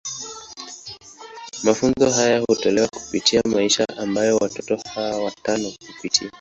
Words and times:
Mafunzo 1.63 2.09
haya 2.11 2.39
hutolewa 2.39 2.87
kupitia 2.87 3.41
maisha 3.45 3.85
ambayo 3.97 4.37
watoto 4.37 4.77
hawa 4.93 5.23
watano 5.23 5.71
hupitia. 5.87 6.29